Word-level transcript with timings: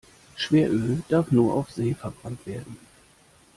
Schweröl 0.35 1.03
darf 1.09 1.29
nur 1.29 1.53
auf 1.53 1.69
See 1.69 1.93
verbrannt 1.93 2.43
werden. 2.47 2.75